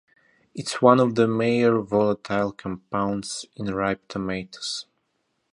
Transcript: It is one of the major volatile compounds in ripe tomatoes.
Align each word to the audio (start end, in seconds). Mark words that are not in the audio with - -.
It 0.55 0.65
is 0.67 0.73
one 0.81 0.99
of 0.99 1.13
the 1.13 1.27
major 1.27 1.79
volatile 1.79 2.53
compounds 2.53 3.45
in 3.55 3.67
ripe 3.71 4.07
tomatoes. 4.07 4.87